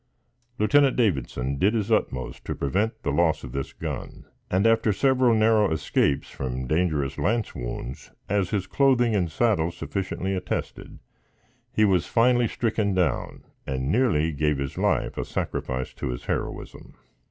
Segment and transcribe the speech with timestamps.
[0.57, 5.35] Lieutenant Davidson did his utmost to prevent the loss of this gun, and after several
[5.35, 10.97] narrow escapes from dangerous lance wounds, as his clothing and saddle sufficiently attested,
[11.71, 16.95] he was finally stricken down, and nearly gave his life a sacrifice to his heroism.